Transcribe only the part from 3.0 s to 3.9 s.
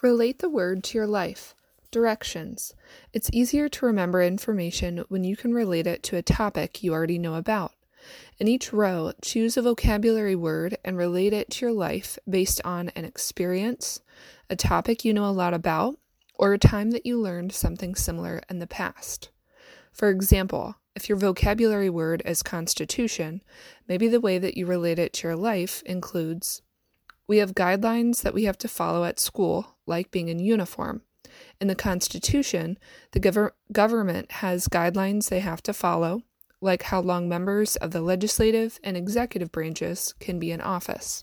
It's easier to